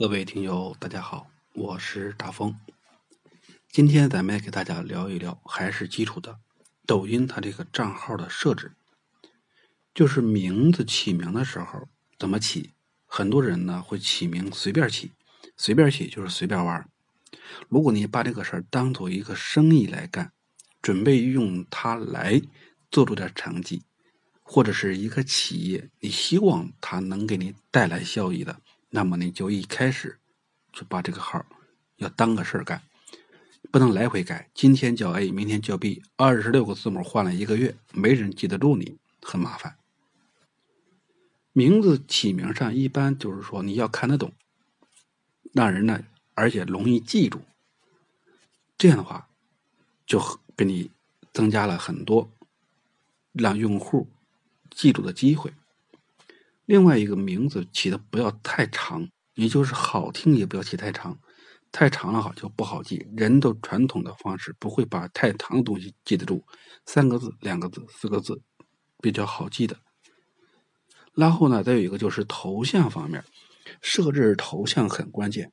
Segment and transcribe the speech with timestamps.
[0.00, 2.58] 各位听友，大家好，我是大风。
[3.70, 6.38] 今天咱们给大家聊一聊，还是基础的
[6.86, 8.72] 抖音它这个账号的设置，
[9.92, 11.86] 就是名字起名的时候
[12.18, 12.70] 怎么起？
[13.04, 15.12] 很多人呢会起名随便起，
[15.58, 16.88] 随便起就是随便玩。
[17.68, 20.32] 如果你把这个事儿当做一个生意来干，
[20.80, 22.40] 准备用它来
[22.90, 23.82] 做出点成绩，
[24.40, 28.62] 或者是一个企业，你希望它能给你带来效益的。
[28.90, 30.18] 那么你就一开始
[30.72, 31.46] 就把这个号
[31.96, 32.82] 要当个事儿干，
[33.70, 34.50] 不能来回改。
[34.52, 39.76] 今天叫 A，明天叫 B，二十六个字母换了一个月，没人记得住你，很麻烦。
[41.52, 44.32] 名字起名上一般就是说你要看得懂，
[45.52, 46.02] 让人呢
[46.34, 47.42] 而且容易记住，
[48.76, 49.28] 这样的话
[50.04, 50.20] 就
[50.56, 50.90] 给你
[51.32, 52.32] 增加了很多
[53.32, 54.08] 让用户
[54.70, 55.52] 记住的机会。
[56.70, 61.18] 另外一个名字起的不要太长，也就是好听也不要起太长，
[61.72, 63.08] 太长了好就不好记。
[63.16, 66.44] 人都传统的方式不会把太长的东西记得住，
[66.86, 68.40] 三个字、两个字、四个字
[69.02, 69.78] 比较好记的。
[71.12, 73.24] 然后呢，再有一个就是头像方面，
[73.82, 75.50] 设置头像很关键。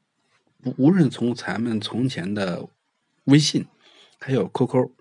[0.78, 2.70] 无论从咱们从前的
[3.24, 3.66] 微信，
[4.20, 4.92] 还有 QQ，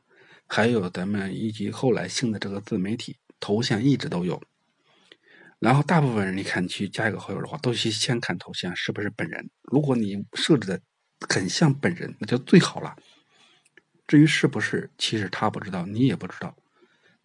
[0.46, 4.42] 还有咱们以及后来新的这个自媒体，头像一直都有。
[5.58, 9.48] 然后大部分人，你看去加一个好友的话，都去先看头像是不是本人。
[9.62, 10.78] 如果你设置的
[11.28, 12.94] 很像本人，那就最好了。
[14.06, 16.54] 至于是不是，其实他不知道，你也不知道。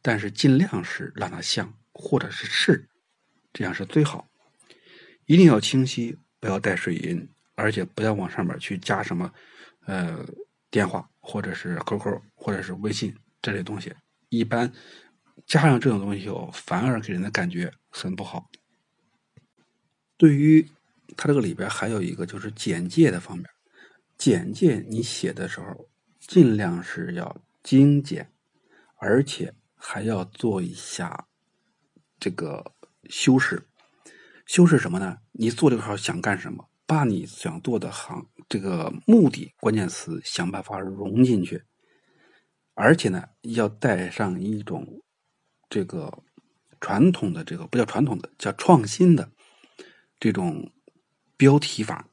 [0.01, 2.87] 但是尽量是让他像，或者是是，
[3.51, 4.27] 这样是最好。
[5.25, 9.31] 一定要清晰，不要带水印，而且不要往上面去加什么
[9.85, 10.25] 呃
[10.69, 13.93] 电话，或者是 QQ，或者是微信这类东西。
[14.29, 14.71] 一般。
[15.45, 18.49] 加上这种东西后，反而给人的感觉很不好。
[20.17, 20.65] 对于
[21.17, 23.45] 它这个里边还有一个就是简介的方面，
[24.17, 28.31] 简介你写的时候尽量是要精简，
[28.97, 31.27] 而且还要做一下
[32.19, 32.73] 这个
[33.09, 33.67] 修饰。
[34.45, 35.17] 修饰什么呢？
[35.31, 36.69] 你做这个号想干什么？
[36.85, 41.63] 把你想做的行这个目的关键词想办法融进去，
[42.73, 45.01] 而且呢，要带上一种。
[45.71, 46.19] 这个
[46.81, 49.31] 传统的这个不叫传统的，叫创新的
[50.19, 50.69] 这种
[51.37, 52.05] 标题法。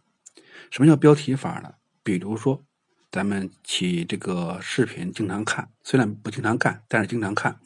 [0.71, 1.75] 什么叫标题法呢？
[2.05, 2.65] 比如说，
[3.11, 7.59] 咱们起这个视频经常看，虽然不经常干，但是经常看，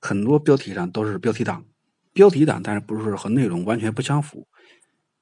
[0.00, 1.64] 很多标题上都是标题党。
[2.12, 4.48] 标题党，但是不是和内容完全不相符。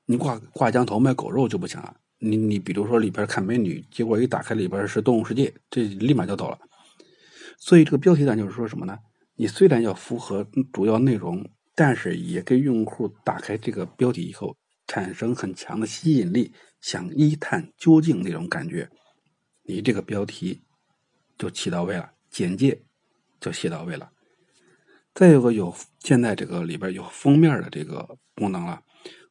[0.06, 1.94] 你挂挂羊头卖狗肉就不行了。
[2.18, 6.58] 你你比如说里边看美女，结果一打开里边是动物世界，这立马就走了。
[7.58, 8.98] 所以这个标题党就是说什么呢？
[9.40, 14.54] 你虽然要符合主要内容，但是也给用户打开这个标题以后，
[14.86, 16.52] 产生很强的吸引力，
[16.82, 18.90] 想一探究竟那种感觉，
[19.62, 20.60] 你这个标题
[21.38, 22.82] 就起到位了，简介
[23.40, 24.12] 就写到位了。
[25.14, 28.82] 再有个有现在这个里边有封面的这个功能了，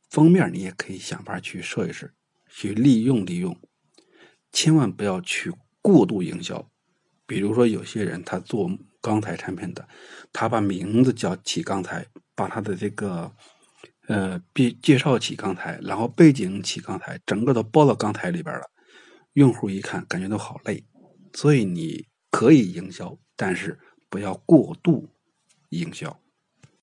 [0.10, 2.16] 封面你也可以想法去试一试，
[2.50, 3.56] 去利用利用，
[4.52, 5.54] 千万不要去
[5.84, 6.68] 过度营销。
[7.28, 8.76] 比如说有些人他做。
[9.02, 9.88] 钢材产品的，
[10.34, 12.06] 他把名字叫起钢材，
[12.36, 13.32] 把他的这个
[14.08, 18.66] 呃介介绍起钢材，然后背景起钢材，整个都包到钢材里边了。
[19.34, 20.84] 用户一看，感觉都好累。
[21.34, 25.10] 所以你可以营销，但是不要过度
[25.70, 26.20] 营销。